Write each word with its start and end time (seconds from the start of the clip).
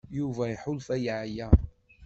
Yuba 0.17 0.43
iḥulfa 0.53 0.95
yeɛya. 1.05 1.47